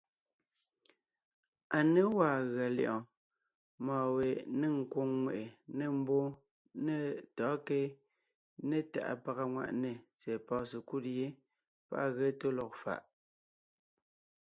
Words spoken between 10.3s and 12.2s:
pɔ̀ɔn sekúd yé páʼ à